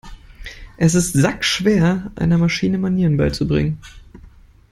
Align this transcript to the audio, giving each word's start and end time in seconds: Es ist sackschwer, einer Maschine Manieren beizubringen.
Es 0.77 0.95
ist 0.95 1.13
sackschwer, 1.13 2.11
einer 2.15 2.39
Maschine 2.39 2.79
Manieren 2.79 3.17
beizubringen. 3.17 3.77